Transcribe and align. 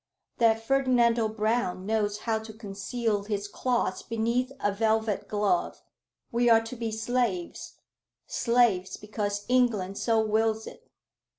That 0.39 0.63
Ferdinando 0.65 1.27
Brown 1.27 1.85
knows 1.85 2.21
how 2.21 2.39
to 2.39 2.53
conceal 2.53 3.25
his 3.25 3.47
claws 3.47 4.01
beneath 4.01 4.51
a 4.59 4.71
velvet 4.71 5.27
glove. 5.27 5.79
We 6.31 6.49
are 6.49 6.63
to 6.63 6.75
be 6.75 6.91
slaves, 6.91 7.75
slaves 8.25 8.97
because 8.97 9.45
England 9.47 9.99
so 9.99 10.19
wills 10.19 10.65
it. 10.65 10.89